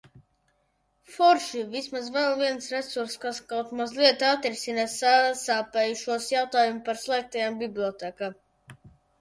[1.15, 8.39] Forši, vismaz vēl viens resurss, kas kaut mazliet atrisina sasāpējušos jautājumu par slēgtajām bibliotēkām.